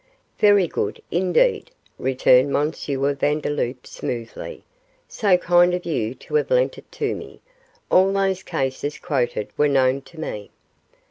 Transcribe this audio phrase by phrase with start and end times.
[0.39, 1.69] 'Very good, indeed,'
[1.99, 2.71] returned M.
[2.71, 4.63] Vandeloup, smoothly;
[5.07, 7.39] 'so kind of you to have lent it to me
[7.91, 10.49] all those cases quoted were known to me.